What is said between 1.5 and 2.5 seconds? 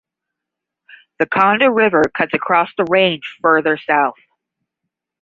river cuts